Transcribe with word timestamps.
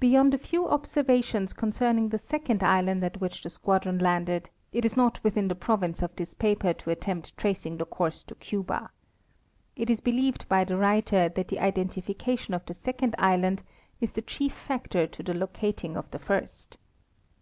Beyond 0.00 0.32
a 0.32 0.38
few 0.38 0.66
observations 0.66 1.52
concerning 1.52 2.08
the 2.08 2.18
second 2.18 2.62
island 2.62 3.04
at 3.04 3.20
which 3.20 3.42
the 3.42 3.50
squadron 3.50 3.98
landed, 3.98 4.48
it 4.72 4.86
is 4.86 4.96
not 4.96 5.22
within 5.22 5.48
the 5.48 5.54
province 5.54 6.00
of 6.00 6.16
this 6.16 6.32
paper 6.32 6.72
to 6.72 6.88
attempt 6.88 7.36
tracing 7.36 7.76
the 7.76 7.84
course 7.84 8.22
to 8.22 8.34
Cuba. 8.36 8.88
It 9.76 9.90
is 9.90 10.00
believed 10.00 10.48
by 10.48 10.64
the 10.64 10.78
writer 10.78 11.28
that 11.28 11.48
the 11.48 11.58
identification 11.60 12.54
of 12.54 12.64
the 12.64 12.72
second 12.72 13.14
island 13.18 13.62
is 14.00 14.12
the 14.12 14.22
chief 14.22 14.54
factor 14.54 15.06
to 15.06 15.22
the 15.22 15.34
locating 15.34 15.98
of 15.98 16.10
the 16.12 16.18
first. 16.18 16.78